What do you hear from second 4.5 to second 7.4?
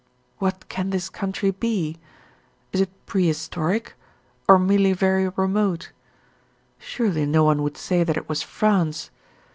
merely very remote? Surely